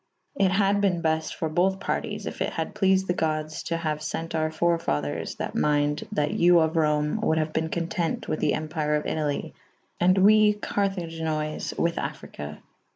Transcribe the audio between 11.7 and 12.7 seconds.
with Affryke.